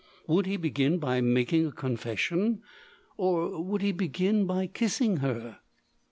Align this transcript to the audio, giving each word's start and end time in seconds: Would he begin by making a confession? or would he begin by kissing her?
Would 0.25 0.47
he 0.47 0.57
begin 0.57 0.97
by 0.97 1.21
making 1.21 1.67
a 1.67 1.71
confession? 1.71 2.63
or 3.17 3.61
would 3.63 3.83
he 3.83 3.91
begin 3.91 4.47
by 4.47 4.65
kissing 4.65 5.17
her? 5.17 5.59